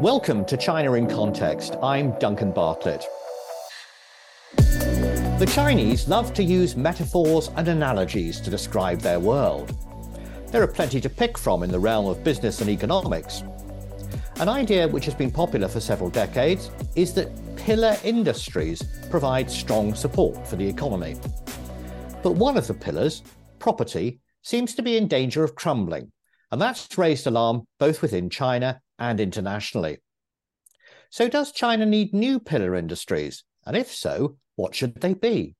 Welcome 0.00 0.44
to 0.46 0.56
China 0.56 0.94
in 0.94 1.06
Context. 1.06 1.76
I'm 1.80 2.18
Duncan 2.18 2.50
Bartlett. 2.50 3.06
The 4.56 5.48
Chinese 5.54 6.08
love 6.08 6.34
to 6.34 6.42
use 6.42 6.74
metaphors 6.74 7.48
and 7.54 7.68
analogies 7.68 8.40
to 8.40 8.50
describe 8.50 8.98
their 8.98 9.20
world. 9.20 9.76
There 10.48 10.60
are 10.64 10.66
plenty 10.66 11.00
to 11.00 11.08
pick 11.08 11.38
from 11.38 11.62
in 11.62 11.70
the 11.70 11.78
realm 11.78 12.06
of 12.06 12.24
business 12.24 12.60
and 12.60 12.68
economics. 12.68 13.44
An 14.40 14.48
idea 14.48 14.88
which 14.88 15.04
has 15.04 15.14
been 15.14 15.30
popular 15.30 15.68
for 15.68 15.78
several 15.78 16.10
decades 16.10 16.72
is 16.96 17.14
that 17.14 17.30
pillar 17.54 17.96
industries 18.02 18.82
provide 19.10 19.48
strong 19.48 19.94
support 19.94 20.44
for 20.44 20.56
the 20.56 20.68
economy. 20.68 21.14
But 22.24 22.32
one 22.32 22.56
of 22.56 22.66
the 22.66 22.74
pillars, 22.74 23.22
property, 23.60 24.18
seems 24.42 24.74
to 24.74 24.82
be 24.82 24.96
in 24.96 25.06
danger 25.06 25.44
of 25.44 25.54
crumbling, 25.54 26.10
and 26.50 26.60
that's 26.60 26.98
raised 26.98 27.28
alarm 27.28 27.68
both 27.78 28.02
within 28.02 28.28
China 28.28 28.80
and 28.98 29.20
internationally. 29.20 29.98
So, 31.10 31.28
does 31.28 31.52
China 31.52 31.86
need 31.86 32.12
new 32.12 32.40
pillar 32.40 32.74
industries? 32.74 33.44
And 33.66 33.76
if 33.76 33.92
so, 33.92 34.36
what 34.56 34.74
should 34.74 35.00
they 35.00 35.14
be? 35.14 35.54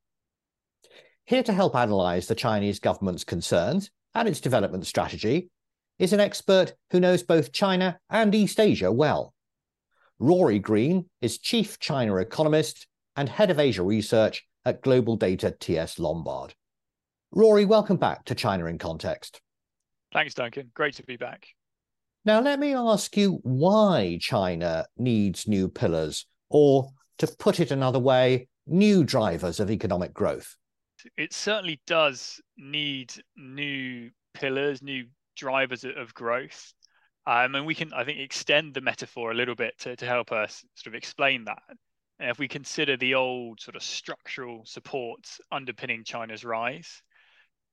Here 1.25 1.43
to 1.43 1.53
help 1.53 1.75
analyse 1.75 2.27
the 2.27 2.35
Chinese 2.35 2.81
government's 2.81 3.25
concerns 3.25 3.91
and 4.15 4.29
its 4.29 4.41
development 4.41 4.87
strategy 4.87 5.51
is 5.99 6.13
an 6.13 6.21
expert 6.21 6.75
who 6.91 7.01
knows 7.01 7.23
both 7.23 7.53
China 7.53 7.99
and 8.11 8.35
East 8.35 8.61
Asia 8.61 8.91
well. 8.91 9.33
Rory 10.19 10.59
Green 10.59 11.09
is 11.21 11.39
Chief 11.39 11.79
China 11.79 12.17
Economist 12.17 12.87
and 13.17 13.29
Head 13.29 13.51
of 13.51 13.59
Asia 13.59 13.83
Research 13.83 14.45
at 14.65 14.83
Global 14.83 15.17
Data 15.17 15.55
TS 15.59 15.99
Lombard. 15.99 16.55
Rory, 17.31 17.65
welcome 17.65 17.97
back 17.97 18.25
to 18.27 18.35
China 18.35 18.67
in 18.67 18.79
Context. 18.79 19.41
Thanks, 20.13 20.35
Duncan. 20.35 20.71
Great 20.75 20.95
to 20.97 21.03
be 21.03 21.17
back. 21.17 21.49
Now, 22.27 22.41
let 22.41 22.59
me 22.59 22.75
ask 22.75 23.17
you 23.19 23.41
why 23.43 24.19
China 24.21 24.87
needs 24.97 25.47
new 25.47 25.69
pillars, 25.69 26.27
or 26.49 26.89
to 27.19 27.27
put 27.27 27.61
it 27.61 27.71
another 27.71 27.99
way, 27.99 28.49
new 28.67 29.05
drivers 29.05 29.61
of 29.61 29.71
economic 29.71 30.15
growth. 30.15 30.57
It 31.19 31.35
certainly 31.35 31.83
does 31.87 32.41
need 32.57 33.13
new 33.37 34.11
pillars, 34.33 34.81
new 34.83 35.07
drivers 35.37 35.85
of 35.85 36.15
growth. 36.15 36.73
Um, 37.27 37.55
and 37.55 37.67
we 37.67 37.75
can, 37.75 37.93
I 37.93 38.05
think, 38.05 38.19
extend 38.21 38.73
the 38.73 38.81
metaphor 38.81 39.31
a 39.31 39.35
little 39.35 39.55
bit 39.55 39.79
to, 39.81 39.95
to 39.97 40.07
help 40.07 40.33
us 40.33 40.65
sort 40.77 40.95
of 40.95 40.97
explain 40.97 41.45
that. 41.45 41.63
And 42.19 42.31
if 42.31 42.39
we 42.39 42.49
consider 42.49 42.97
the 42.97 43.17
old 43.17 43.61
sort 43.61 43.77
of 43.77 43.83
structural 43.83 44.63
supports 44.65 45.41
underpinning 45.53 46.05
China's 46.05 46.45
rise, 46.45 47.03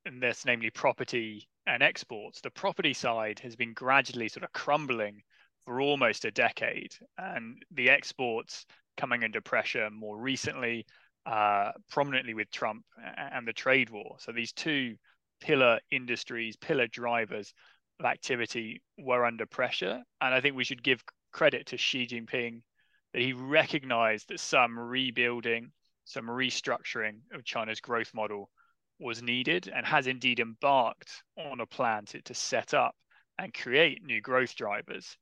and 0.06 0.22
that's 0.22 0.46
namely 0.46 0.72
property 0.72 1.48
and 1.72 1.82
exports, 1.82 2.42
the 2.42 2.52
property 2.52 2.94
side 2.94 3.40
has 3.40 3.56
been 3.56 3.74
gradually 3.74 4.28
sort 4.28 4.44
of 4.44 4.52
crumbling 4.52 5.22
for 5.64 5.80
almost 5.80 6.26
a 6.26 6.32
decade, 6.32 6.94
and 7.18 7.64
the 7.72 7.90
exports 7.90 8.66
coming 8.98 9.24
under 9.24 9.40
pressure 9.40 9.90
more 9.90 10.18
recently, 10.18 10.86
uh, 11.26 11.72
prominently 11.90 12.34
with 12.34 12.52
Trump 12.52 12.84
and 13.18 13.48
the 13.48 13.54
trade 13.54 13.90
war. 13.90 14.18
So 14.20 14.34
these 14.34 14.52
two 14.52 14.96
pillar 15.40 15.80
industries, 15.92 16.58
pillar 16.58 16.88
drivers 16.88 17.54
of 18.02 18.06
activity 18.06 18.82
were 18.98 19.24
under 19.24 19.46
pressure, 19.46 20.04
and 20.20 20.36
I 20.36 20.42
think 20.42 20.58
we 20.58 20.66
should 20.66 20.84
give 20.84 21.02
credit 21.32 21.68
to 21.68 21.78
Xi 21.78 22.06
Jinping 22.06 22.64
that 23.14 23.22
he 23.22 23.32
recognized 23.32 24.28
that 24.28 24.42
some 24.42 24.78
rebuilding, 24.78 25.72
some 26.04 26.26
restructuring 26.26 27.20
of 27.34 27.46
China's 27.46 27.80
growth 27.80 28.14
model 28.14 28.50
was 29.02 29.22
needed 29.22 29.72
and 29.74 29.86
has 29.86 30.08
indeed 30.08 30.40
embarked 30.40 31.24
on 31.38 31.60
a 31.60 31.66
plan 31.66 32.06
to, 32.06 32.22
to 32.22 32.34
set 32.34 32.74
up 32.74 32.96
and 33.38 33.54
create 33.54 34.04
new 34.04 34.22
growth 34.22 34.56
drivers. 34.56 35.18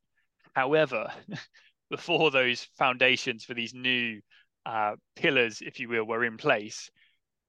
However, 0.54 1.10
before 1.90 2.30
those 2.30 2.68
foundations 2.78 3.44
for 3.44 3.54
these 3.54 3.74
new 3.74 4.20
uh, 4.66 4.96
pillars, 5.16 5.62
if 5.62 5.80
you 5.80 5.88
will, 5.88 6.04
were 6.04 6.24
in 6.24 6.36
place, 6.36 6.90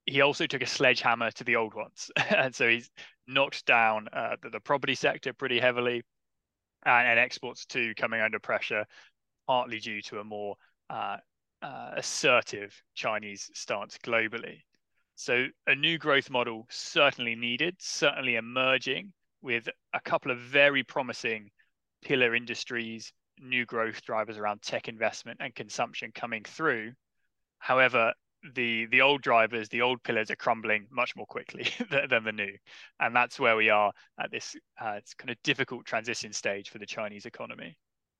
he 0.05 0.21
also 0.21 0.47
took 0.47 0.61
a 0.61 0.67
sledgehammer 0.67 1.31
to 1.31 1.43
the 1.43 1.55
old 1.55 1.73
ones. 1.73 2.09
and 2.29 2.55
so 2.55 2.67
he's 2.67 2.89
knocked 3.27 3.65
down 3.65 4.07
uh, 4.13 4.35
the, 4.41 4.49
the, 4.49 4.59
property 4.59 4.95
sector 4.95 5.33
pretty 5.33 5.59
heavily 5.59 6.01
and, 6.85 7.07
and, 7.07 7.19
exports 7.19 7.65
too 7.65 7.93
coming 7.95 8.21
under 8.21 8.39
pressure, 8.39 8.85
partly 9.47 9.79
due 9.79 10.01
to 10.01 10.19
a 10.19 10.23
more 10.23 10.55
uh, 10.89 11.17
uh 11.61 11.91
assertive 11.95 12.75
Chinese 12.95 13.49
stance 13.53 13.97
globally. 14.03 14.61
So 15.21 15.45
a 15.67 15.75
new 15.75 15.99
growth 15.99 16.31
model 16.31 16.65
certainly 16.71 17.35
needed, 17.35 17.75
certainly 17.77 18.37
emerging 18.37 19.13
with 19.43 19.69
a 19.93 19.99
couple 19.99 20.31
of 20.31 20.39
very 20.39 20.81
promising 20.81 21.51
pillar 22.01 22.33
industries, 22.33 23.13
new 23.39 23.63
growth 23.67 24.01
drivers 24.01 24.39
around 24.39 24.63
tech 24.63 24.87
investment 24.87 25.37
and 25.39 25.53
consumption 25.53 26.11
coming 26.11 26.43
through. 26.43 26.93
However, 27.59 28.13
the 28.55 28.87
the 28.87 29.01
old 29.01 29.21
drivers, 29.21 29.69
the 29.69 29.83
old 29.83 30.01
pillars 30.01 30.31
are 30.31 30.35
crumbling 30.35 30.87
much 30.89 31.15
more 31.15 31.27
quickly 31.27 31.67
than 32.09 32.23
the 32.23 32.31
new, 32.31 32.55
and 32.99 33.15
that's 33.15 33.39
where 33.39 33.55
we 33.55 33.69
are 33.69 33.91
at 34.19 34.31
this 34.31 34.55
uh, 34.83 34.93
it's 34.97 35.13
kind 35.13 35.29
of 35.29 35.37
difficult 35.43 35.85
transition 35.85 36.33
stage 36.33 36.71
for 36.71 36.79
the 36.79 36.87
Chinese 36.87 37.27
economy. 37.27 37.77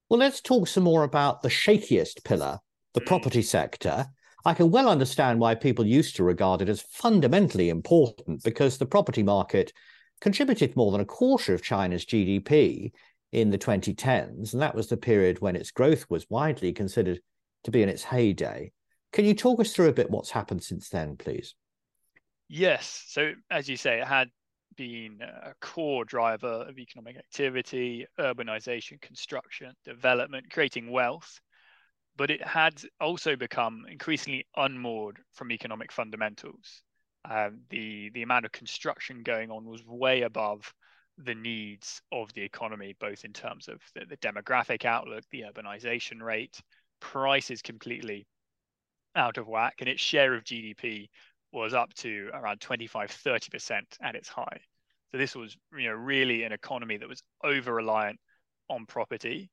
Well, 0.08 0.20
let's 0.20 0.40
talk 0.40 0.68
some 0.68 0.84
more 0.84 1.04
about 1.04 1.42
the 1.42 1.50
shakiest 1.50 2.24
pillar, 2.24 2.60
the 2.94 3.02
mm. 3.02 3.08
property 3.08 3.42
sector, 3.42 4.06
I 4.44 4.54
can 4.54 4.72
well 4.72 4.90
understand 4.90 5.40
why 5.40 5.56
people 5.56 5.86
used 5.86 6.16
to 6.16 6.24
regard 6.24 6.62
it 6.62 6.70
as 6.70 6.82
fundamentally 6.82 7.70
important 7.70 8.44
because 8.44 8.78
the 8.78 8.86
property 8.86 9.22
market 9.22 9.72
contributed 10.20 10.76
more 10.76 10.92
than 10.92 11.02
a 11.02 11.06
quarter 11.06 11.54
of 11.54 11.64
China's 11.64 12.06
GDP 12.06 12.92
in 13.32 13.50
the 13.50 13.58
2010s, 13.58 14.54
and 14.54 14.62
that 14.62 14.76
was 14.76 14.88
the 14.88 14.98
period 14.98 15.40
when 15.42 15.56
its 15.56 15.72
growth 15.72 16.06
was 16.10 16.30
widely 16.30 16.74
considered 16.74 17.20
to 17.64 17.72
be 17.72 17.82
in 17.82 17.90
its 17.90 18.04
heyday. 18.04 18.72
Can 19.14 19.26
you 19.26 19.34
talk 19.34 19.60
us 19.60 19.74
through 19.74 19.90
a 19.90 19.94
bit 19.94 20.10
what's 20.10 20.32
happened 20.32 20.64
since 20.64 20.90
then, 20.90 21.18
please? 21.18 21.56
Yes. 22.48 23.06
So, 23.08 23.34
as 23.50 23.70
you 23.70 23.78
say, 23.78 24.02
it 24.02 24.08
had 24.08 24.30
been 24.76 25.20
a 25.22 25.54
core 25.62 26.04
driver 26.04 26.66
of 26.68 26.80
economic 26.80 27.18
activity, 27.18 28.06
urbanization, 28.20 29.00
construction, 29.02 29.74
development, 29.86 30.52
creating 30.52 30.92
wealth 30.92 31.40
but 32.22 32.30
it 32.30 32.46
had 32.46 32.80
also 33.00 33.36
become 33.36 33.84
increasingly 33.90 34.46
unmoored 34.56 35.18
from 35.34 35.52
economic 35.52 35.92
fundamentals. 35.92 36.84
Um, 37.28 37.62
the 37.72 38.12
the 38.12 38.22
amount 38.22 38.46
of 38.46 38.52
construction 38.52 39.24
going 39.24 39.50
on 39.50 39.66
was 39.66 39.84
way 39.88 40.22
above 40.22 40.72
the 41.18 41.34
needs 41.34 42.00
of 42.12 42.32
the 42.34 42.44
economy, 42.44 42.96
both 43.00 43.26
in 43.26 43.34
terms 43.34 43.68
of 43.68 43.82
the, 43.96 44.06
the 44.06 44.18
demographic 44.18 44.86
outlook, 44.86 45.24
the 45.32 45.46
urbanization 45.52 46.22
rate, 46.22 46.62
prices 47.00 47.64
completely 47.64 48.28
out 49.16 49.40
of 49.40 49.48
whack, 49.48 49.78
and 49.80 49.90
its 49.90 50.04
share 50.04 50.36
of 50.36 50.44
GDP 50.44 51.10
was 51.52 51.74
up 51.74 51.92
to 51.96 52.30
around 52.36 52.62
25, 52.62 53.10
30% 53.10 53.82
at 54.00 54.14
its 54.14 54.30
high. 54.30 54.60
So 55.12 55.18
this 55.18 55.36
was 55.36 55.58
you 55.76 55.90
know 55.90 55.96
really 55.96 56.44
an 56.44 56.52
economy 56.52 56.98
that 56.98 57.10
was 57.10 57.24
over 57.44 57.74
reliant 57.74 58.20
on 58.70 58.86
property 58.86 59.50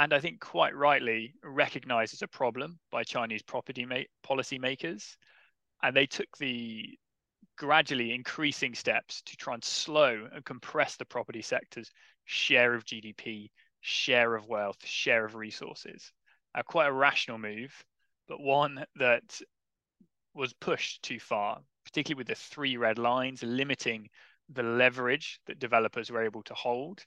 and 0.00 0.14
I 0.14 0.18
think 0.18 0.40
quite 0.40 0.74
rightly 0.74 1.34
recognized 1.44 2.14
as 2.14 2.22
a 2.22 2.26
problem 2.26 2.78
by 2.90 3.02
Chinese 3.04 3.42
property 3.42 3.84
ma- 3.84 4.08
policymakers. 4.26 5.04
And 5.82 5.94
they 5.94 6.06
took 6.06 6.38
the 6.38 6.98
gradually 7.58 8.14
increasing 8.14 8.74
steps 8.74 9.20
to 9.26 9.36
try 9.36 9.52
and 9.52 9.62
slow 9.62 10.26
and 10.32 10.42
compress 10.42 10.96
the 10.96 11.04
property 11.04 11.42
sector's 11.42 11.90
share 12.24 12.72
of 12.72 12.86
GDP, 12.86 13.50
share 13.82 14.34
of 14.34 14.48
wealth, 14.48 14.78
share 14.86 15.26
of 15.26 15.34
resources. 15.34 16.10
Uh, 16.54 16.62
quite 16.62 16.86
a 16.86 16.92
rational 16.92 17.36
move, 17.36 17.84
but 18.26 18.40
one 18.40 18.82
that 18.96 19.38
was 20.32 20.54
pushed 20.54 21.02
too 21.02 21.20
far, 21.20 21.60
particularly 21.84 22.20
with 22.20 22.28
the 22.28 22.34
three 22.34 22.78
red 22.78 22.98
lines 22.98 23.42
limiting 23.42 24.08
the 24.48 24.62
leverage 24.62 25.40
that 25.46 25.58
developers 25.58 26.10
were 26.10 26.24
able 26.24 26.42
to 26.44 26.54
hold 26.54 27.04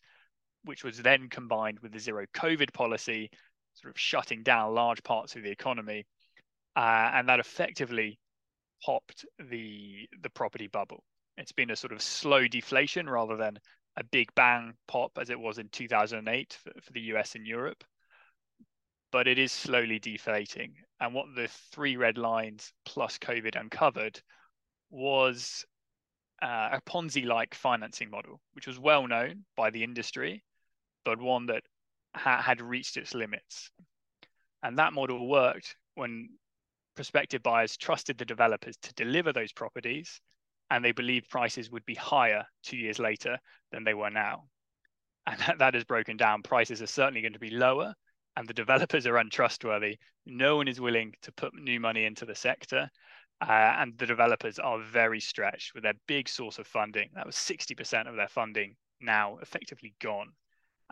which 0.64 0.84
was 0.84 0.98
then 0.98 1.30
combined 1.30 1.80
with 1.80 1.92
the 1.92 2.00
zero 2.00 2.26
COVID 2.34 2.74
policy, 2.74 3.30
sort 3.74 3.94
of 3.94 4.00
shutting 4.00 4.44
down 4.44 4.74
large 4.74 5.04
parts 5.04 5.36
of 5.36 5.44
the 5.44 5.52
economy, 5.52 6.06
uh, 6.76 7.12
and 7.14 7.30
that 7.30 7.40
effectively 7.40 8.20
popped 8.86 9.26
the 9.50 10.08
the 10.22 10.30
property 10.30 10.68
bubble. 10.68 11.04
It's 11.38 11.52
been 11.52 11.72
a 11.72 11.76
sort 11.76 11.94
of 11.94 12.02
slow 12.02 12.48
deflation 12.48 13.10
rather 13.10 13.38
than 13.38 13.58
a 13.98 14.04
big 14.04 14.34
bang 14.36 14.74
pop 14.88 15.12
as 15.20 15.30
it 15.30 15.40
was 15.40 15.58
in 15.58 15.70
2008 15.70 16.58
for, 16.64 16.72
for 16.82 16.94
the 16.94 17.02
US 17.02 17.36
and 17.36 17.46
Europe. 17.46 17.84
But 19.12 19.28
it 19.28 19.38
is 19.38 19.52
slowly 19.52 20.00
deflating. 20.00 20.74
And 21.00 21.14
what 21.14 21.28
the 21.36 21.48
three 21.72 21.98
red 21.98 22.18
lines 22.18 22.74
plus 22.86 23.18
COVID 23.20 23.60
uncovered 23.60 24.20
was 24.90 25.66
uh, 26.42 26.70
a 26.74 26.82
Ponzi 26.82 27.26
like 27.26 27.54
financing 27.54 28.10
model, 28.10 28.42
which 28.54 28.68
was 28.68 28.80
well 28.80 29.08
known 29.08 29.46
by 29.56 29.70
the 29.70 29.84
industry 29.84 30.44
but 31.06 31.20
one 31.20 31.48
that 31.48 31.64
ha- 32.16 32.42
had 32.42 32.62
reached 32.62 32.98
its 32.98 33.14
limits. 33.14 33.72
And 34.62 34.78
that 34.78 34.94
model 34.94 35.28
worked 35.28 35.76
when 35.96 36.30
prospective 36.96 37.44
buyers 37.44 37.78
trusted 37.78 38.18
the 38.18 38.26
developers 38.26 38.78
to 38.78 38.94
deliver 38.94 39.34
those 39.34 39.52
properties 39.52 40.22
and 40.70 40.84
they 40.84 40.92
believed 40.92 41.30
prices 41.30 41.70
would 41.70 41.86
be 41.86 41.96
higher 41.96 42.46
two 42.64 42.78
years 42.78 43.00
later 43.00 43.38
than 43.72 43.84
they 43.84 43.94
were 43.94 44.10
now. 44.10 44.46
And 45.26 45.40
that, 45.60 45.74
has 45.74 45.84
broken 45.84 46.18
down. 46.18 46.42
Prices 46.42 46.82
are 46.82 46.88
certainly 46.88 47.22
going 47.22 47.34
to 47.34 47.40
be 47.40 47.50
lower 47.50 47.94
and 48.36 48.48
the 48.48 48.54
developers 48.54 49.06
are 49.06 49.18
untrustworthy. 49.18 49.98
No 50.26 50.58
one 50.58 50.68
is 50.68 50.82
willing 50.82 51.14
to 51.22 51.32
put 51.32 51.54
new 51.56 51.80
money 51.80 52.06
into 52.06 52.26
the 52.26 52.36
sector. 52.36 52.90
Uh, 53.42 53.76
and 53.78 53.98
the 53.98 54.06
developers 54.06 54.60
are 54.60 54.80
very 54.80 55.20
stretched 55.20 55.74
with 55.74 55.84
their 55.84 55.94
big 56.08 56.30
source 56.30 56.60
of 56.60 56.68
funding. 56.68 57.10
That 57.14 57.26
was 57.26 57.36
60% 57.36 58.08
of 58.08 58.16
their 58.16 58.28
funding 58.28 58.76
now 59.02 59.38
effectively 59.42 59.94
gone. 60.02 60.32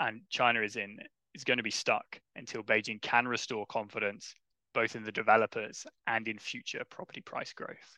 And 0.02 0.22
China 0.30 0.62
is 0.62 0.76
in 0.76 0.98
is 1.36 1.44
going 1.44 1.58
to 1.58 1.64
be 1.64 1.72
stuck 1.72 2.20
until 2.36 2.64
Beijing 2.64 3.02
can 3.02 3.28
restore 3.28 3.66
confidence 3.68 4.34
both 4.74 4.96
in 4.96 5.04
the 5.04 5.12
developers 5.12 5.86
and 6.08 6.28
in 6.28 6.40
future 6.40 6.82
property 6.90 7.22
price 7.22 7.54
growth. 7.54 7.98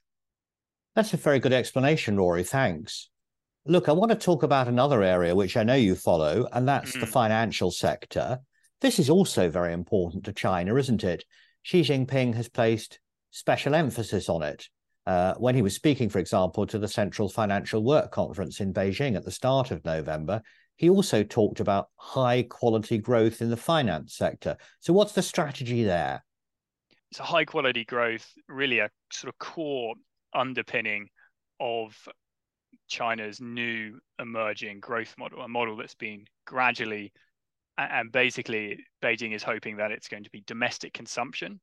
That's 0.95 1.13
a 1.13 1.17
very 1.17 1.39
good 1.39 1.53
explanation, 1.53 2.17
Rory. 2.17 2.43
Thanks. 2.43 3.09
Look, 3.65 3.87
I 3.87 3.93
want 3.93 4.11
to 4.11 4.17
talk 4.17 4.43
about 4.43 4.67
another 4.67 5.01
area 5.01 5.35
which 5.35 5.55
I 5.55 5.63
know 5.63 5.75
you 5.75 5.95
follow, 5.95 6.47
and 6.51 6.67
that's 6.67 6.95
mm. 6.95 6.99
the 6.99 7.07
financial 7.07 7.71
sector. 7.71 8.39
This 8.81 8.99
is 8.99 9.09
also 9.09 9.49
very 9.49 9.71
important 9.71 10.25
to 10.25 10.33
China, 10.33 10.75
isn't 10.75 11.03
it? 11.03 11.23
Xi 11.61 11.81
Jinping 11.81 12.35
has 12.35 12.49
placed 12.49 12.99
special 13.31 13.73
emphasis 13.73 14.27
on 14.27 14.43
it. 14.43 14.67
Uh, 15.05 15.33
when 15.35 15.55
he 15.55 15.61
was 15.61 15.75
speaking, 15.75 16.09
for 16.09 16.19
example, 16.19 16.65
to 16.67 16.77
the 16.77 16.87
Central 16.87 17.29
Financial 17.29 17.83
Work 17.83 18.11
Conference 18.11 18.59
in 18.59 18.73
Beijing 18.73 19.15
at 19.15 19.23
the 19.23 19.31
start 19.31 19.71
of 19.71 19.83
November, 19.85 20.41
he 20.75 20.89
also 20.89 21.23
talked 21.23 21.59
about 21.59 21.89
high 21.95 22.43
quality 22.43 22.97
growth 22.97 23.41
in 23.41 23.49
the 23.49 23.57
finance 23.57 24.15
sector. 24.15 24.57
So, 24.79 24.93
what's 24.93 25.13
the 25.13 25.21
strategy 25.21 25.83
there? 25.83 26.23
A 27.19 27.23
high 27.23 27.45
quality 27.45 27.85
growth, 27.85 28.27
really 28.47 28.79
a 28.79 28.89
sort 29.11 29.33
of 29.33 29.37
core 29.37 29.93
underpinning 30.33 31.09
of 31.59 31.95
China's 32.87 33.39
new 33.39 33.99
emerging 34.19 34.79
growth 34.79 35.13
model, 35.17 35.41
a 35.41 35.47
model 35.47 35.77
that's 35.77 35.95
been 35.95 36.25
gradually 36.45 37.13
and 37.77 38.11
basically 38.11 38.79
Beijing 39.01 39.33
is 39.33 39.43
hoping 39.43 39.77
that 39.77 39.91
it's 39.91 40.07
going 40.07 40.23
to 40.23 40.29
be 40.29 40.43
domestic 40.45 40.93
consumption 40.93 41.59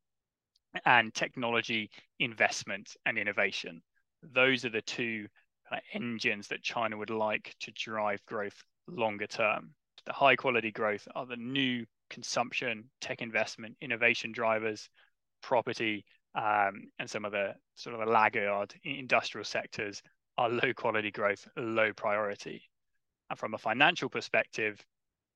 and 0.84 1.14
technology 1.14 1.90
investment 2.18 2.96
and 3.06 3.18
innovation. 3.18 3.80
Those 4.22 4.64
are 4.64 4.70
the 4.70 4.82
two 4.82 5.26
uh, 5.70 5.76
engines 5.92 6.48
that 6.48 6.62
China 6.62 6.96
would 6.96 7.10
like 7.10 7.54
to 7.60 7.72
drive 7.72 8.24
growth 8.26 8.60
longer 8.94 9.26
term. 9.26 9.70
The 10.06 10.12
high 10.12 10.36
quality 10.36 10.70
growth 10.70 11.06
are 11.14 11.26
the 11.26 11.36
new 11.36 11.84
consumption, 12.08 12.84
tech 13.00 13.22
investment, 13.22 13.76
innovation 13.80 14.32
drivers, 14.32 14.88
property, 15.42 16.04
um, 16.34 16.90
and 16.98 17.08
some 17.08 17.24
of 17.24 17.32
the 17.32 17.54
sort 17.74 17.94
of 17.94 18.00
the 18.00 18.12
laggard 18.12 18.74
industrial 18.84 19.44
sectors 19.44 20.02
are 20.38 20.48
low 20.50 20.72
quality 20.74 21.10
growth, 21.10 21.46
low 21.56 21.92
priority. 21.92 22.62
And 23.28 23.38
from 23.38 23.54
a 23.54 23.58
financial 23.58 24.08
perspective, 24.08 24.84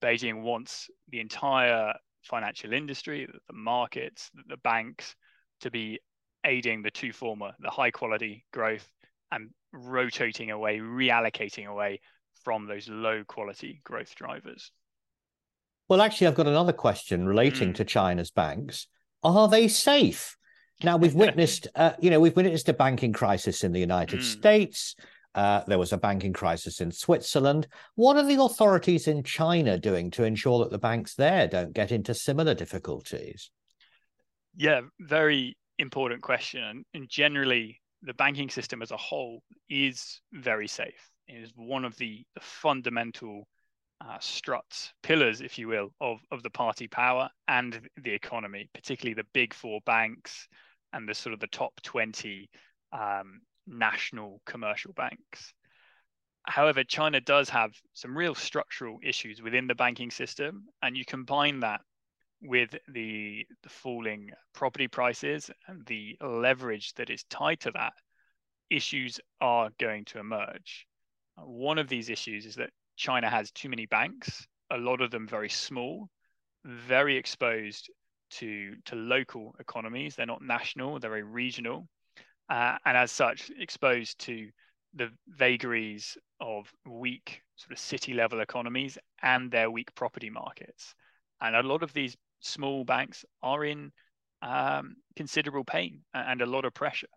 Beijing 0.03 0.43
wants 0.43 0.89
the 1.09 1.21
entire 1.21 1.95
financial 2.23 2.73
industry, 2.73 3.27
the 3.47 3.55
markets, 3.55 4.31
the 4.49 4.57
banks 4.59 5.15
to 5.61 5.71
be 5.71 6.01
aiding 6.45 6.83
the 6.83 6.91
two 6.91 7.13
former, 7.13 7.53
the 7.61 7.71
high 7.71 7.91
quality 7.91 8.45
growth 8.53 8.91
and 9.31 9.51
rotating 9.73 10.51
away, 10.51 10.79
reallocating 10.79 11.67
away 11.67 12.01
from 12.43 12.67
those 12.67 12.89
low 12.89 13.25
quality 13.25 13.81
growth 13.85 14.15
drivers. 14.15 14.71
Well, 15.89 16.01
actually, 16.01 16.29
I've 16.29 16.35
got 16.35 16.47
another 16.47 16.73
question 16.73 17.27
relating 17.27 17.73
mm. 17.73 17.75
to 17.77 17.85
China's 17.85 18.31
banks. 18.31 18.87
Are 19.23 19.49
they 19.49 19.69
safe? 19.69 20.37
Now 20.83 20.97
we've 20.97 21.15
witnessed, 21.25 21.69
uh, 21.75 21.93
you 22.01 22.11
know, 22.11 22.21
we've 22.21 22.37
witnessed 22.37 22.69
a 22.69 22.75
banking 22.75 23.13
crisis 23.13 23.65
in 23.65 23.73
the 23.73 23.81
United 23.81 24.21
mm. 24.21 24.23
States. 24.23 24.95
Uh, 25.35 25.63
there 25.67 25.79
was 25.79 25.93
a 25.93 25.99
banking 25.99 26.33
crisis 26.33 26.81
in 26.81 26.93
Switzerland. 26.93 27.67
What 27.97 28.17
are 28.17 28.25
the 28.25 28.41
authorities 28.41 29.09
in 29.09 29.25
China 29.25 29.79
doing 29.79 30.11
to 30.13 30.25
ensure 30.25 30.61
that 30.61 30.71
the 30.71 30.79
banks 30.79 31.17
there 31.17 31.49
don't 31.49 31.73
get 31.73 31.91
into 31.91 32.15
similar 32.15 32.55
difficulties? 32.55 33.51
Yeah, 34.57 34.83
very 35.01 35.57
important 35.79 36.23
question. 36.23 36.85
And 36.95 37.09
generally, 37.09 37.81
the 38.03 38.15
banking 38.15 38.49
system 38.49 38.81
as 38.81 38.93
a 38.93 38.97
whole 38.97 39.43
is 39.69 40.21
very 40.33 40.69
safe. 40.69 41.11
Is 41.29 41.51
one 41.57 41.85
of 41.85 41.97
the, 41.97 42.25
the 42.35 42.41
fundamental 42.41 43.47
uh, 44.01 44.19
struts, 44.21 44.93
pillars, 45.03 45.41
if 45.41 45.59
you 45.59 45.69
will, 45.69 45.91
of, 46.01 46.19
of 46.31 46.43
the 46.43 46.51
party 46.51 46.87
power 46.87 47.29
and 47.49 47.89
the 48.03 48.13
economy, 48.13 48.69
particularly 48.75 49.15
the 49.15 49.27
big 49.33 49.55
four 49.55 49.81
banks 49.87 50.49
and 50.93 51.09
the 51.09 51.15
sort 51.15 51.33
of 51.33 51.41
the 51.41 51.47
top 51.47 51.73
20 51.83 52.49
um, 52.93 53.41
national 53.67 54.41
commercial 54.47 54.93
banks. 54.93 55.55
However, 56.47 56.85
China 56.85 57.21
does 57.21 57.49
have 57.49 57.73
some 57.95 58.17
real 58.17 58.35
structural 58.35 58.99
issues 59.03 59.41
within 59.41 59.67
the 59.67 59.75
banking 59.75 60.11
system, 60.11 60.67
and 60.83 60.97
you 60.97 61.05
combine 61.05 61.61
that 61.61 61.81
with 62.43 62.77
the, 62.89 63.47
the 63.63 63.69
falling 63.69 64.31
property 64.53 64.87
prices 64.87 65.51
and 65.67 65.85
the 65.87 66.19
leverage 66.21 66.93
that 66.95 67.09
is 67.09 67.25
tied 67.25 67.61
to 67.61 67.71
that, 67.71 67.95
issues 68.69 69.19
are 69.41 69.71
going 69.79 70.05
to 70.05 70.19
emerge. 70.19 70.87
One 71.37 71.79
of 71.79 71.89
these 71.89 72.11
issues 72.11 72.47
is 72.47 72.55
that 72.57 72.71
China 72.97 73.29
has 73.29 73.51
too 73.51 73.69
many 73.69 73.87
banks, 73.87 74.47
a 74.71 74.79
lot 74.79 75.01
of 75.01 75.11
them 75.11 75.27
very 75.27 75.49
small, 75.49 76.09
very 76.65 77.17
exposed 77.17 77.91
to, 78.31 78.75
to 78.87 78.97
local 78.97 79.55
economies. 79.59 80.15
They're 80.15 80.27
not 80.27 80.43
national, 80.43 80.99
they're 80.99 81.11
very 81.11 81.23
regional, 81.23 81.89
uh, 82.49 82.77
and 82.85 82.97
as 82.97 83.11
such, 83.11 83.51
exposed 83.59 84.19
to 84.21 84.49
the 84.95 85.11
vagaries 85.29 86.17
of 86.41 86.71
weak 86.87 87.41
sort 87.57 87.73
of 87.73 87.79
city 87.79 88.15
level 88.15 88.41
economies 88.41 88.97
and 89.23 89.51
their 89.51 89.71
weak 89.71 89.95
property 89.95 90.31
markets. 90.31 90.95
And 91.41 91.57
a 91.57 91.63
lot 91.63 91.83
of 91.83 91.93
these 91.93 92.17
small 92.41 92.85
banks 92.85 93.25
are 93.43 93.65
in 93.65 93.91
um, 94.43 94.97
considerable 95.17 95.65
pain 95.65 96.01
and 96.13 96.43
a 96.43 96.47
lot 96.47 96.65
of 96.65 96.75
pressure. 96.75 97.09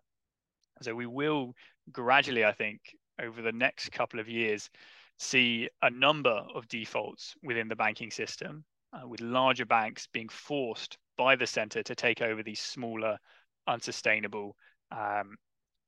So 0.82 0.94
we 0.94 1.06
will 1.06 1.54
gradually, 1.92 2.44
I 2.44 2.52
think, 2.52 2.80
over 3.22 3.42
the 3.42 3.52
next 3.52 3.90
couple 3.92 4.20
of 4.20 4.28
years, 4.28 4.70
see 5.18 5.68
a 5.82 5.90
number 5.90 6.44
of 6.54 6.68
defaults 6.68 7.34
within 7.42 7.68
the 7.68 7.76
banking 7.76 8.10
system, 8.10 8.64
uh, 8.92 9.06
with 9.06 9.20
larger 9.20 9.66
banks 9.66 10.08
being 10.12 10.28
forced 10.28 10.96
by 11.16 11.36
the 11.36 11.46
center 11.46 11.82
to 11.82 11.94
take 11.94 12.22
over 12.22 12.42
these 12.42 12.60
smaller, 12.60 13.18
unsustainable, 13.66 14.56
um, 14.92 15.36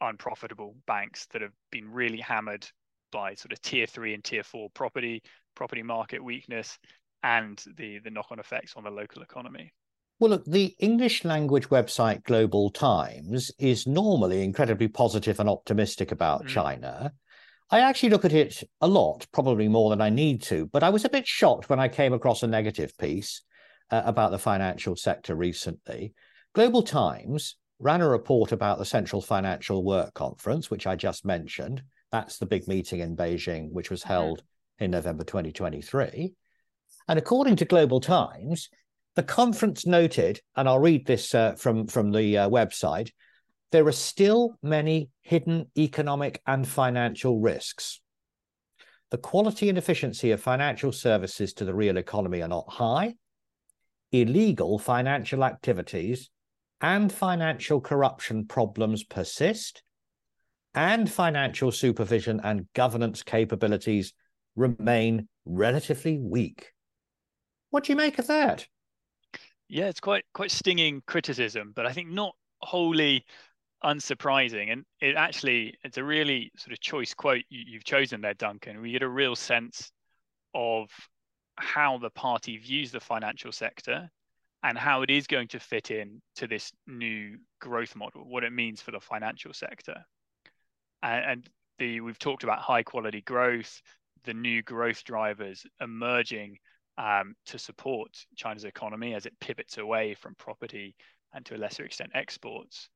unprofitable 0.00 0.74
banks 0.86 1.26
that 1.32 1.42
have 1.42 1.52
been 1.70 1.90
really 1.90 2.18
hammered 2.18 2.66
by 3.12 3.34
sort 3.34 3.52
of 3.52 3.60
tier 3.62 3.86
three 3.86 4.14
and 4.14 4.24
tier 4.24 4.42
four 4.42 4.68
property, 4.70 5.22
property 5.54 5.82
market 5.82 6.22
weakness, 6.22 6.78
and 7.22 7.62
the 7.76 7.98
the 8.00 8.10
knock-on 8.10 8.38
effects 8.38 8.74
on 8.76 8.84
the 8.84 8.90
local 8.90 9.22
economy. 9.22 9.72
Well, 10.18 10.30
look, 10.30 10.44
the 10.44 10.74
English 10.78 11.24
language 11.24 11.70
website 11.70 12.24
Global 12.24 12.70
Times 12.70 13.50
is 13.58 13.86
normally 13.86 14.44
incredibly 14.44 14.88
positive 14.88 15.40
and 15.40 15.48
optimistic 15.48 16.12
about 16.12 16.44
mm. 16.44 16.48
China. 16.48 17.12
I 17.72 17.80
actually 17.80 18.08
look 18.10 18.24
at 18.24 18.32
it 18.32 18.64
a 18.80 18.88
lot, 18.88 19.28
probably 19.32 19.68
more 19.68 19.90
than 19.90 20.00
I 20.00 20.10
need 20.10 20.42
to, 20.42 20.66
but 20.66 20.82
I 20.82 20.90
was 20.90 21.04
a 21.04 21.08
bit 21.08 21.26
shocked 21.26 21.70
when 21.70 21.78
I 21.78 21.86
came 21.86 22.12
across 22.12 22.42
a 22.42 22.48
negative 22.48 22.96
piece 22.98 23.42
uh, 23.90 24.02
about 24.04 24.32
the 24.32 24.38
financial 24.38 24.96
sector 24.96 25.36
recently. 25.36 26.12
Global 26.52 26.82
Times 26.82 27.56
ran 27.78 28.00
a 28.00 28.08
report 28.08 28.50
about 28.50 28.78
the 28.78 28.84
Central 28.84 29.22
Financial 29.22 29.84
Work 29.84 30.14
Conference, 30.14 30.68
which 30.68 30.86
I 30.86 30.96
just 30.96 31.24
mentioned. 31.24 31.82
That's 32.10 32.38
the 32.38 32.46
big 32.46 32.66
meeting 32.66 33.00
in 33.00 33.16
Beijing, 33.16 33.70
which 33.70 33.88
was 33.88 34.00
mm-hmm. 34.00 34.12
held 34.14 34.42
in 34.80 34.90
November 34.90 35.22
2023. 35.22 36.32
And 37.06 37.18
according 37.20 37.54
to 37.56 37.64
Global 37.64 38.00
Times, 38.00 38.68
the 39.14 39.22
conference 39.22 39.86
noted, 39.86 40.40
and 40.56 40.68
I'll 40.68 40.80
read 40.80 41.06
this 41.06 41.34
uh, 41.36 41.52
from, 41.52 41.86
from 41.86 42.10
the 42.10 42.38
uh, 42.38 42.48
website 42.48 43.10
there 43.72 43.86
are 43.86 43.92
still 43.92 44.58
many 44.62 45.10
hidden 45.22 45.70
economic 45.78 46.42
and 46.46 46.66
financial 46.66 47.40
risks. 47.40 48.00
The 49.10 49.18
quality 49.18 49.68
and 49.68 49.78
efficiency 49.78 50.30
of 50.30 50.40
financial 50.40 50.92
services 50.92 51.52
to 51.54 51.64
the 51.64 51.74
real 51.74 51.96
economy 51.96 52.42
are 52.42 52.48
not 52.48 52.68
high. 52.68 53.14
Illegal 54.12 54.78
financial 54.78 55.44
activities 55.44 56.30
and 56.80 57.12
financial 57.12 57.80
corruption 57.80 58.46
problems 58.46 59.04
persist. 59.04 59.82
And 60.74 61.10
financial 61.10 61.72
supervision 61.72 62.40
and 62.44 62.68
governance 62.74 63.22
capabilities 63.22 64.14
remain 64.54 65.28
relatively 65.44 66.18
weak. 66.18 66.72
What 67.70 67.84
do 67.84 67.92
you 67.92 67.96
make 67.96 68.18
of 68.18 68.28
that? 68.28 68.66
Yeah, 69.68 69.86
it's 69.86 70.00
quite 70.00 70.24
quite 70.32 70.50
stinging 70.50 71.02
criticism, 71.06 71.72
but 71.74 71.86
I 71.86 71.92
think 71.92 72.08
not 72.08 72.34
wholly 72.60 73.24
unsurprising. 73.84 74.72
And 74.72 74.84
it 75.00 75.16
actually 75.16 75.74
it's 75.84 75.98
a 75.98 76.04
really 76.04 76.50
sort 76.56 76.72
of 76.72 76.80
choice 76.80 77.14
quote 77.14 77.42
you, 77.48 77.78
have 77.78 77.84
chosen 77.84 78.20
there, 78.20 78.34
Duncan. 78.34 78.80
We 78.80 78.92
get 78.92 79.02
a 79.02 79.08
real 79.08 79.36
sense 79.36 79.92
of 80.54 80.88
how 81.56 81.98
the 81.98 82.10
party 82.10 82.56
views 82.56 82.90
the 82.90 83.00
financial 83.00 83.52
sector 83.52 84.10
and 84.62 84.76
how 84.76 85.02
it 85.02 85.10
is 85.10 85.26
going 85.26 85.48
to 85.48 85.60
fit 85.60 85.90
in 85.90 86.20
to 86.36 86.46
this 86.46 86.72
new 86.86 87.38
growth 87.60 87.96
model, 87.96 88.28
what 88.28 88.44
it 88.44 88.52
means 88.52 88.82
for 88.82 88.90
the 88.90 89.00
financial 89.00 89.52
sector. 89.52 90.04
And, 91.02 91.24
and 91.24 91.48
the 91.78 92.00
we've 92.00 92.18
talked 92.18 92.44
about 92.44 92.58
high 92.58 92.82
quality 92.82 93.22
growth, 93.22 93.80
the 94.24 94.34
new 94.34 94.62
growth 94.62 95.02
drivers 95.04 95.64
emerging 95.80 96.58
um, 96.98 97.34
to 97.46 97.58
support 97.58 98.10
China's 98.36 98.64
economy 98.64 99.14
as 99.14 99.24
it 99.24 99.32
pivots 99.40 99.78
away 99.78 100.14
from 100.14 100.34
property 100.34 100.94
and 101.32 101.44
to 101.46 101.56
a 101.56 101.58
lesser 101.58 101.84
extent 101.84 102.10
exports. 102.14 102.90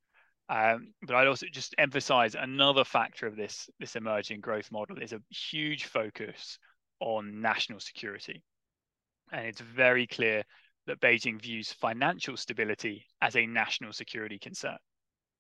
Um, 0.48 0.92
but 1.02 1.16
I'd 1.16 1.26
also 1.26 1.46
just 1.50 1.74
emphasize 1.78 2.34
another 2.34 2.84
factor 2.84 3.26
of 3.26 3.36
this, 3.36 3.68
this 3.80 3.96
emerging 3.96 4.40
growth 4.40 4.70
model 4.70 4.98
is 4.98 5.12
a 5.12 5.20
huge 5.30 5.84
focus 5.84 6.58
on 7.00 7.40
national 7.40 7.80
security. 7.80 8.42
And 9.32 9.46
it's 9.46 9.60
very 9.60 10.06
clear 10.06 10.44
that 10.86 11.00
Beijing 11.00 11.40
views 11.40 11.72
financial 11.72 12.36
stability 12.36 13.06
as 13.22 13.36
a 13.36 13.46
national 13.46 13.92
security 13.92 14.38
concern. 14.38 14.76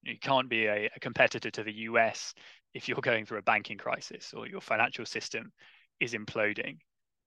You 0.02 0.18
can't 0.18 0.48
be 0.48 0.66
a, 0.66 0.90
a, 0.94 1.00
competitor 1.00 1.50
to 1.50 1.62
the 1.62 1.72
US 1.72 2.34
if 2.72 2.88
you're 2.88 3.00
going 3.00 3.26
through 3.26 3.38
a 3.38 3.42
banking 3.42 3.78
crisis 3.78 4.32
or 4.34 4.46
your 4.46 4.60
financial 4.60 5.06
system 5.06 5.52
is 6.00 6.14
imploding. 6.14 6.78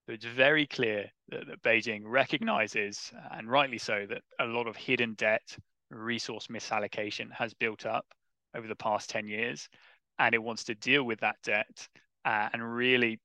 So 0.05 0.13
it's 0.13 0.25
very 0.25 0.65
clear 0.65 1.05
that, 1.29 1.47
that 1.47 1.61
Beijing 1.63 2.01
recognizes, 2.05 3.11
and 3.31 3.49
rightly 3.49 3.77
so, 3.77 4.05
that 4.09 4.21
a 4.39 4.45
lot 4.45 4.67
of 4.67 4.75
hidden 4.75 5.13
debt, 5.15 5.57
resource 5.89 6.47
misallocation 6.47 7.31
has 7.31 7.53
built 7.53 7.85
up 7.85 8.05
over 8.55 8.67
the 8.67 8.75
past 8.75 9.09
10 9.09 9.27
years. 9.27 9.69
And 10.19 10.33
it 10.33 10.41
wants 10.41 10.63
to 10.65 10.75
deal 10.75 11.03
with 11.03 11.19
that 11.19 11.37
debt 11.43 11.87
uh, 12.25 12.49
and 12.51 12.75
really 12.75 13.19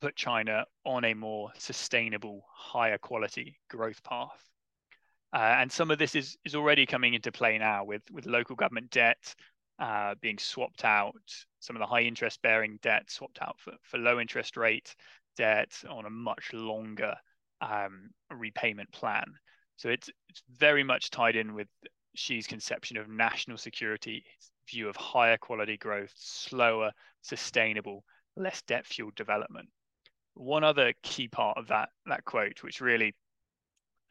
put 0.00 0.16
China 0.16 0.64
on 0.84 1.04
a 1.04 1.14
more 1.14 1.50
sustainable, 1.58 2.44
higher 2.52 2.98
quality 2.98 3.58
growth 3.68 4.02
path. 4.02 4.50
Uh, 5.32 5.56
and 5.58 5.72
some 5.72 5.90
of 5.90 5.98
this 5.98 6.14
is, 6.14 6.36
is 6.44 6.54
already 6.54 6.86
coming 6.86 7.14
into 7.14 7.32
play 7.32 7.58
now 7.58 7.84
with, 7.84 8.02
with 8.12 8.26
local 8.26 8.54
government 8.54 8.90
debt 8.90 9.34
uh, 9.80 10.14
being 10.20 10.38
swapped 10.38 10.84
out, 10.84 11.14
some 11.58 11.74
of 11.74 11.80
the 11.80 11.86
high 11.86 12.02
interest 12.02 12.40
bearing 12.42 12.78
debt 12.82 13.10
swapped 13.10 13.40
out 13.42 13.56
for, 13.58 13.72
for 13.82 13.98
low 13.98 14.20
interest 14.20 14.56
rate 14.56 14.94
debt 15.36 15.72
on 15.88 16.06
a 16.06 16.10
much 16.10 16.52
longer 16.52 17.14
um, 17.60 18.10
repayment 18.30 18.90
plan. 18.92 19.24
So 19.76 19.88
it's, 19.88 20.08
it's 20.28 20.42
very 20.56 20.84
much 20.84 21.10
tied 21.10 21.36
in 21.36 21.54
with 21.54 21.68
Xi's 22.16 22.46
conception 22.46 22.96
of 22.96 23.08
national 23.08 23.58
security, 23.58 24.24
view 24.70 24.88
of 24.88 24.96
higher 24.96 25.36
quality 25.36 25.76
growth, 25.76 26.12
slower, 26.16 26.92
sustainable, 27.22 28.04
less 28.36 28.62
debt 28.62 28.86
fueled 28.86 29.14
development. 29.14 29.68
One 30.34 30.64
other 30.64 30.92
key 31.02 31.28
part 31.28 31.58
of 31.58 31.68
that 31.68 31.90
that 32.06 32.24
quote, 32.24 32.62
which 32.62 32.80
really 32.80 33.14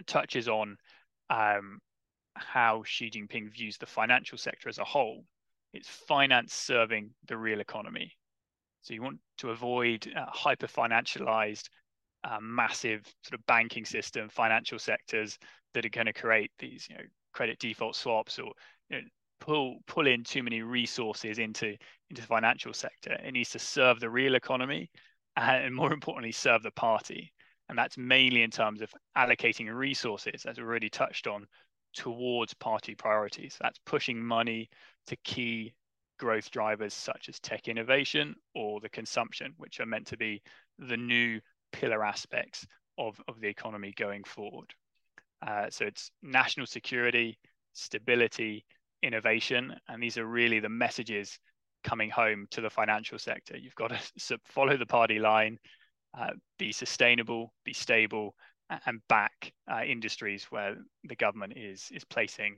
touches 0.05 0.48
on 0.48 0.77
um, 1.29 1.79
how 2.36 2.84
Xi 2.86 3.10
Jinping 3.10 3.51
views 3.51 3.77
the 3.77 3.86
financial 3.86 4.38
sector 4.38 4.70
as 4.70 4.79
a 4.79 4.84
whole, 4.84 5.25
it's 5.74 5.88
finance 5.88 6.53
serving 6.53 7.12
the 7.27 7.38
real 7.38 7.60
economy. 7.60 8.12
So 8.82 8.93
you 8.93 9.01
want 9.01 9.20
to 9.39 9.51
avoid 9.51 10.12
uh, 10.15 10.25
hyper 10.27 10.67
financialized, 10.67 11.70
uh, 12.24 12.39
massive 12.42 13.03
sort 13.24 13.39
of 13.39 13.46
banking 13.46 13.86
system, 13.86 14.30
financial 14.30 14.80
sectors 14.80 15.38
that 15.74 15.86
are 15.86 15.89
going 15.89 16.06
to 16.06 16.13
create 16.13 16.51
these, 16.60 16.88
you 16.89 16.96
know, 16.96 17.03
credit 17.34 17.60
default 17.60 17.96
swaps 17.96 18.39
or 18.39 18.51
you 18.89 18.98
know, 18.98 19.03
pull 19.39 19.77
pull 19.88 20.08
in 20.08 20.24
too 20.24 20.44
many 20.44 20.62
resources 20.62 21.39
into 21.39 21.75
into 22.10 22.22
the 22.22 22.27
financial 22.27 22.74
sector. 22.74 23.13
It 23.24 23.34
needs 23.34 23.50
to 23.51 23.60
serve 23.60 24.00
the 24.00 24.10
real 24.10 24.36
economy 24.36 24.89
and 25.36 25.75
more 25.75 25.94
importantly, 25.94 26.32
serve 26.32 26.63
the 26.63 26.72
party. 26.72 27.32
And 27.70 27.77
that's 27.77 27.98
mainly 27.98 28.44
in 28.44 28.51
terms 28.51 28.82
of 28.82 28.94
allocating 29.18 29.74
resources, 29.74 30.46
as 30.46 30.58
we 30.58 30.63
already 30.63 30.89
touched 30.89 31.27
on, 31.27 31.48
towards 31.94 32.53
party 32.53 32.94
priorities. 32.94 33.58
That's 33.60 33.80
pushing 33.86 34.24
money 34.24 34.70
to 35.08 35.15
key 35.24 35.74
growth 36.20 36.51
drivers 36.51 36.94
such 36.94 37.30
as 37.30 37.39
tech 37.39 37.68
innovation 37.68 38.36
or 38.53 38.80
the 38.80 38.89
consumption, 38.89 39.53
which 39.58 39.80
are 39.80 39.86
meant 39.86 40.08
to 40.08 40.18
be 40.18 40.42
the 40.77 40.98
new 40.98 41.39
pillar 41.74 42.06
aspects 42.06 42.65
of, 42.98 43.20
of 43.27 43.42
the 43.42 43.48
economy 43.48 43.94
going 43.98 44.24
forward. 44.24 44.74
Uh, 45.46 45.70
so 45.70 45.86
it's 45.86 46.12
national 46.22 46.65
security, 46.65 47.38
stability, 47.74 48.65
innovation, 49.01 49.75
and 49.89 50.01
these 50.01 50.18
are 50.18 50.25
really 50.25 50.60
the 50.60 50.70
messages 50.70 51.38
coming 51.84 52.10
home 52.10 52.48
to 52.51 52.62
the 52.62 52.70
financial 52.70 53.20
sector. 53.20 53.58
You've 53.58 53.75
got 53.75 53.89
to 53.89 54.39
follow 54.46 54.77
the 54.77 54.86
party 54.86 55.20
line, 55.20 55.58
uh, 56.18 56.32
be 56.58 56.72
sustainable, 56.72 57.53
be 57.65 57.74
stable, 57.74 58.36
and 58.86 59.01
back 59.10 59.51
uh, 59.72 59.82
industries 59.84 60.46
where 60.46 60.75
the 61.03 61.15
government 61.15 61.53
is 61.56 61.89
is 61.92 62.03
placing 62.06 62.58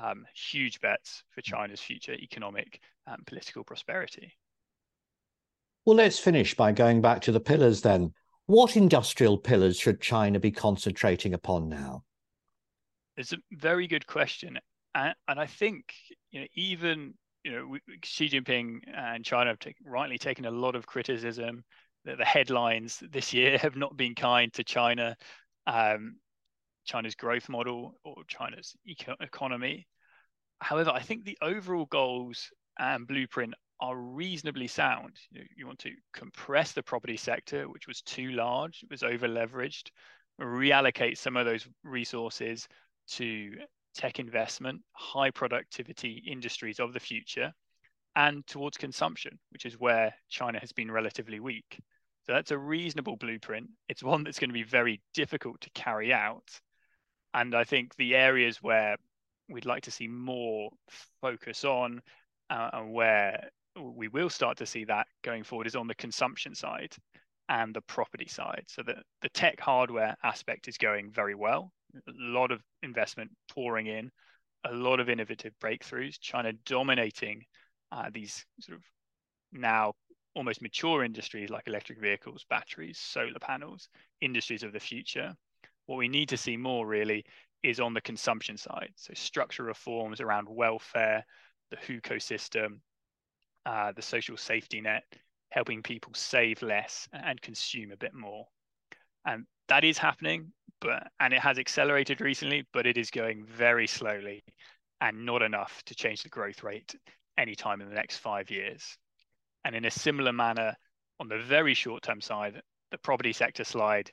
um, 0.00 0.24
huge 0.34 0.80
bets 0.80 1.24
for 1.30 1.40
China's 1.40 1.80
future 1.80 2.14
economic 2.14 2.80
and 3.06 3.26
political 3.26 3.64
prosperity. 3.64 4.32
Well, 5.84 5.96
let's 5.96 6.18
finish 6.18 6.54
by 6.54 6.72
going 6.72 7.00
back 7.00 7.22
to 7.22 7.32
the 7.32 7.40
pillars 7.40 7.80
then. 7.80 8.12
What 8.48 8.78
industrial 8.78 9.36
pillars 9.36 9.76
should 9.76 10.00
China 10.00 10.40
be 10.40 10.50
concentrating 10.50 11.34
upon 11.34 11.68
now? 11.68 12.04
It's 13.18 13.34
a 13.34 13.38
very 13.52 13.86
good 13.86 14.06
question. 14.06 14.58
And, 14.94 15.14
and 15.28 15.38
I 15.38 15.44
think 15.44 15.92
you 16.30 16.40
know, 16.40 16.46
even 16.54 17.12
you 17.44 17.52
know, 17.52 17.76
Xi 18.02 18.30
Jinping 18.30 18.78
and 18.96 19.22
China 19.22 19.50
have 19.50 19.74
rightly 19.84 20.16
taken 20.16 20.46
a 20.46 20.50
lot 20.50 20.76
of 20.76 20.86
criticism 20.86 21.62
that 22.06 22.16
the 22.16 22.24
headlines 22.24 23.02
this 23.10 23.34
year 23.34 23.58
have 23.62 23.76
not 23.76 23.98
been 23.98 24.14
kind 24.14 24.50
to 24.54 24.64
China, 24.64 25.14
um, 25.66 26.16
China's 26.86 27.16
growth 27.16 27.50
model 27.50 27.96
or 28.02 28.14
China's 28.28 28.74
eco- 28.86 29.16
economy. 29.20 29.86
However, 30.60 30.90
I 30.90 31.00
think 31.00 31.26
the 31.26 31.36
overall 31.42 31.84
goals 31.84 32.48
and 32.78 33.06
blueprint 33.06 33.52
are 33.80 33.96
reasonably 33.96 34.66
sound. 34.66 35.12
You, 35.30 35.44
you 35.56 35.66
want 35.66 35.78
to 35.80 35.92
compress 36.12 36.72
the 36.72 36.82
property 36.82 37.16
sector, 37.16 37.68
which 37.68 37.86
was 37.86 38.02
too 38.02 38.30
large, 38.32 38.82
it 38.82 38.90
was 38.90 39.02
over 39.02 39.28
leveraged, 39.28 39.90
reallocate 40.40 41.18
some 41.18 41.36
of 41.36 41.46
those 41.46 41.66
resources 41.84 42.68
to 43.08 43.52
tech 43.94 44.18
investment, 44.18 44.80
high 44.92 45.30
productivity 45.30 46.22
industries 46.26 46.80
of 46.80 46.92
the 46.92 47.00
future, 47.00 47.52
and 48.16 48.46
towards 48.46 48.76
consumption, 48.76 49.38
which 49.50 49.64
is 49.64 49.78
where 49.78 50.14
China 50.28 50.58
has 50.58 50.72
been 50.72 50.90
relatively 50.90 51.40
weak. 51.40 51.78
So 52.26 52.32
that's 52.34 52.50
a 52.50 52.58
reasonable 52.58 53.16
blueprint. 53.16 53.68
It's 53.88 54.02
one 54.02 54.22
that's 54.22 54.38
going 54.38 54.50
to 54.50 54.54
be 54.54 54.62
very 54.62 55.00
difficult 55.14 55.60
to 55.62 55.70
carry 55.70 56.12
out. 56.12 56.60
And 57.32 57.54
I 57.54 57.64
think 57.64 57.94
the 57.96 58.14
areas 58.14 58.62
where 58.62 58.96
we'd 59.48 59.66
like 59.66 59.84
to 59.84 59.90
see 59.90 60.08
more 60.08 60.70
focus 61.22 61.64
on 61.64 62.02
uh, 62.50 62.70
and 62.72 62.92
where 62.92 63.50
we 63.80 64.08
will 64.08 64.30
start 64.30 64.58
to 64.58 64.66
see 64.66 64.84
that 64.84 65.06
going 65.22 65.44
forward 65.44 65.66
is 65.66 65.76
on 65.76 65.86
the 65.86 65.94
consumption 65.94 66.54
side 66.54 66.94
and 67.48 67.74
the 67.74 67.80
property 67.82 68.28
side. 68.28 68.64
So 68.68 68.82
the, 68.82 68.96
the 69.22 69.28
tech 69.30 69.60
hardware 69.60 70.16
aspect 70.22 70.68
is 70.68 70.76
going 70.76 71.10
very 71.10 71.34
well 71.34 71.72
a 71.94 72.12
lot 72.16 72.50
of 72.50 72.62
investment 72.82 73.30
pouring 73.48 73.86
in, 73.86 74.10
a 74.64 74.72
lot 74.72 75.00
of 75.00 75.08
innovative 75.08 75.52
breakthroughs, 75.62 76.18
China 76.20 76.52
dominating 76.66 77.44
uh, 77.92 78.10
these 78.12 78.44
sort 78.60 78.76
of 78.76 78.84
now 79.52 79.94
almost 80.34 80.62
mature 80.62 81.04
industries 81.04 81.50
like 81.50 81.66
electric 81.66 82.00
vehicles, 82.00 82.44
batteries, 82.48 82.98
solar 82.98 83.38
panels, 83.40 83.88
industries 84.20 84.62
of 84.62 84.72
the 84.72 84.80
future. 84.80 85.34
What 85.86 85.96
we 85.96 86.08
need 86.08 86.28
to 86.28 86.36
see 86.36 86.56
more 86.56 86.86
really 86.86 87.24
is 87.62 87.80
on 87.80 87.94
the 87.94 88.00
consumption 88.00 88.56
side. 88.56 88.90
So 88.96 89.14
structural 89.14 89.68
reforms 89.68 90.20
around 90.20 90.48
welfare, 90.48 91.24
the 91.70 91.76
hukou 91.76 92.20
system, 92.20 92.82
uh, 93.68 93.92
the 93.92 94.02
social 94.02 94.36
safety 94.36 94.80
net, 94.80 95.04
helping 95.50 95.82
people 95.82 96.12
save 96.14 96.62
less 96.62 97.08
and 97.12 97.40
consume 97.40 97.92
a 97.92 97.96
bit 97.96 98.14
more. 98.14 98.46
And 99.24 99.44
that 99.68 99.84
is 99.84 99.98
happening 99.98 100.52
but 100.80 101.08
and 101.20 101.32
it 101.32 101.40
has 101.40 101.58
accelerated 101.58 102.20
recently, 102.20 102.64
but 102.72 102.86
it 102.86 102.96
is 102.96 103.10
going 103.10 103.44
very 103.44 103.86
slowly 103.86 104.42
and 105.00 105.24
not 105.24 105.42
enough 105.42 105.82
to 105.86 105.94
change 105.94 106.22
the 106.22 106.28
growth 106.28 106.62
rate 106.62 106.94
anytime 107.36 107.80
in 107.80 107.88
the 107.88 107.94
next 107.94 108.18
five 108.18 108.50
years. 108.50 108.96
And 109.64 109.74
in 109.74 109.84
a 109.84 109.90
similar 109.90 110.32
manner, 110.32 110.74
on 111.20 111.28
the 111.28 111.38
very 111.38 111.74
short 111.74 112.02
term 112.02 112.20
side, 112.20 112.60
the 112.90 112.98
property 112.98 113.32
sector 113.32 113.64
slide 113.64 114.10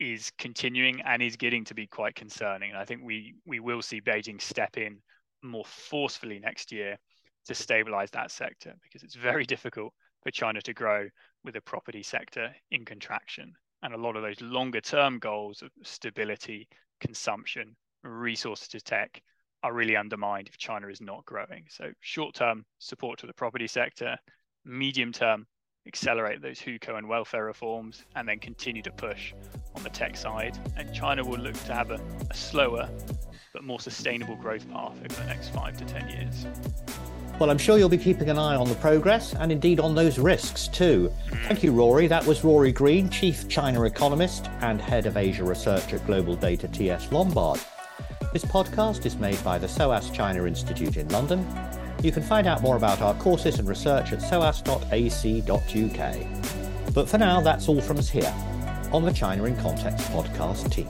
is 0.00 0.30
continuing 0.38 1.00
and 1.02 1.22
is 1.22 1.36
getting 1.36 1.64
to 1.64 1.74
be 1.74 1.86
quite 1.86 2.14
concerning. 2.14 2.70
And 2.70 2.78
I 2.78 2.84
think 2.84 3.02
we 3.04 3.34
we 3.46 3.60
will 3.60 3.82
see 3.82 4.00
Beijing 4.00 4.40
step 4.40 4.76
in 4.76 4.98
more 5.42 5.64
forcefully 5.64 6.40
next 6.40 6.72
year 6.72 6.98
to 7.48 7.54
stabilize 7.54 8.10
that 8.12 8.30
sector 8.30 8.74
because 8.82 9.02
it's 9.02 9.14
very 9.14 9.44
difficult 9.44 9.92
for 10.22 10.30
China 10.30 10.60
to 10.62 10.72
grow 10.72 11.08
with 11.44 11.56
a 11.56 11.60
property 11.60 12.02
sector 12.02 12.54
in 12.70 12.84
contraction 12.84 13.52
and 13.82 13.94
a 13.94 13.98
lot 13.98 14.16
of 14.16 14.22
those 14.22 14.40
longer 14.40 14.80
term 14.80 15.18
goals 15.18 15.62
of 15.62 15.70
stability, 15.82 16.68
consumption, 17.00 17.76
resources 18.02 18.68
to 18.68 18.80
tech 18.80 19.22
are 19.62 19.72
really 19.72 19.96
undermined 19.96 20.48
if 20.48 20.56
China 20.56 20.88
is 20.88 21.00
not 21.00 21.24
growing. 21.24 21.64
So 21.68 21.90
short 22.00 22.34
term 22.34 22.64
support 22.78 23.18
to 23.20 23.26
the 23.26 23.34
property 23.34 23.66
sector, 23.66 24.16
medium 24.64 25.12
term 25.12 25.46
accelerate 25.86 26.42
those 26.42 26.58
hukou 26.58 26.98
and 26.98 27.08
welfare 27.08 27.44
reforms, 27.44 28.04
and 28.14 28.28
then 28.28 28.38
continue 28.38 28.82
to 28.82 28.92
push 28.92 29.32
on 29.74 29.82
the 29.82 29.90
tech 29.90 30.16
side. 30.16 30.58
And 30.76 30.94
China 30.94 31.24
will 31.24 31.38
look 31.38 31.54
to 31.64 31.74
have 31.74 31.90
a, 31.90 32.00
a 32.30 32.34
slower 32.34 32.88
but 33.54 33.64
more 33.64 33.80
sustainable 33.80 34.36
growth 34.36 34.70
path 34.70 34.96
over 34.98 35.14
the 35.14 35.26
next 35.26 35.48
five 35.48 35.76
to 35.78 35.84
10 35.84 36.08
years. 36.08 36.46
Well, 37.38 37.50
I'm 37.50 37.58
sure 37.58 37.78
you'll 37.78 37.88
be 37.88 37.98
keeping 37.98 38.30
an 38.30 38.38
eye 38.38 38.56
on 38.56 38.68
the 38.68 38.74
progress 38.76 39.32
and 39.34 39.52
indeed 39.52 39.78
on 39.78 39.94
those 39.94 40.18
risks 40.18 40.66
too. 40.66 41.12
Thank 41.46 41.62
you, 41.62 41.70
Rory. 41.70 42.08
That 42.08 42.26
was 42.26 42.42
Rory 42.42 42.72
Green, 42.72 43.08
Chief 43.10 43.48
China 43.48 43.84
Economist 43.84 44.48
and 44.60 44.80
Head 44.80 45.06
of 45.06 45.16
Asia 45.16 45.44
Research 45.44 45.92
at 45.92 46.04
Global 46.04 46.34
Data 46.34 46.66
TS 46.66 47.12
Lombard. 47.12 47.60
This 48.32 48.44
podcast 48.44 49.06
is 49.06 49.14
made 49.16 49.42
by 49.44 49.56
the 49.56 49.68
SOAS 49.68 50.10
China 50.10 50.46
Institute 50.46 50.96
in 50.96 51.08
London. 51.10 51.46
You 52.02 52.10
can 52.10 52.24
find 52.24 52.48
out 52.48 52.60
more 52.60 52.76
about 52.76 53.00
our 53.02 53.14
courses 53.14 53.60
and 53.60 53.68
research 53.68 54.12
at 54.12 54.18
soas.ac.uk. 54.18 54.94
But 56.92 57.08
for 57.08 57.18
now, 57.18 57.40
that's 57.40 57.68
all 57.68 57.80
from 57.80 57.98
us 57.98 58.08
here 58.08 58.34
on 58.92 59.04
the 59.04 59.12
China 59.12 59.44
in 59.44 59.56
Context 59.56 60.08
podcast 60.10 60.72
team. 60.72 60.88